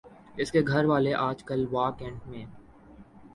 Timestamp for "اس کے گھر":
0.37-0.85